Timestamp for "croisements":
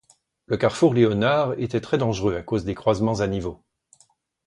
2.73-3.19